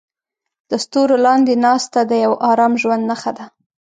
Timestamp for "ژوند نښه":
2.81-3.31